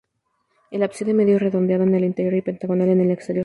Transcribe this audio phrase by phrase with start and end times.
[0.71, 3.39] El ábside medio es redondeado en el interior y pentagonal en el exterior.